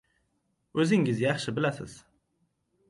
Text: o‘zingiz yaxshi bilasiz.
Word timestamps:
o‘zingiz 0.83 1.21
yaxshi 1.25 1.55
bilasiz. 1.59 1.99